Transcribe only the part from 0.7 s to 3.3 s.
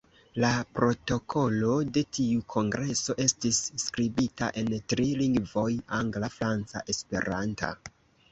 protokolo de tiu kongreso